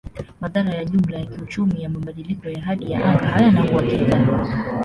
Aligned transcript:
Madhara 0.41 0.69
ya 0.73 0.85
jumla 0.85 1.17
ya 1.17 1.25
kiuchumi 1.25 1.83
ya 1.83 1.89
mabadiliko 1.89 2.49
ya 2.49 2.61
hali 2.61 2.91
ya 2.91 3.05
anga 3.05 3.27
hayana 3.27 3.63
uhakika. 3.71 4.25